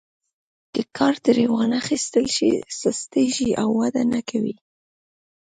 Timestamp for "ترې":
1.25-1.43